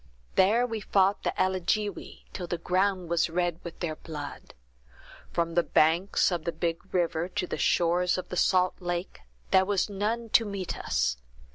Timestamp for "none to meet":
9.91-10.75